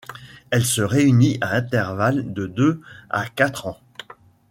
[0.49, 3.79] Elle se réunit à intervalles de deux à quatre ans.